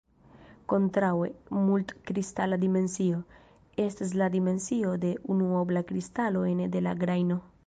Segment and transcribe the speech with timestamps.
[0.71, 1.27] Kontraŭe,
[1.57, 3.21] "mult-kristala dimensio"
[3.85, 7.43] estas la dimensio de unuobla kristalo ene de la grajno.